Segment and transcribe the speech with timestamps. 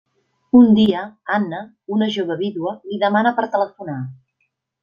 [0.59, 1.03] Un dia,
[1.35, 1.59] Anna,
[1.97, 4.03] una jove vídua, li demana per telefonar.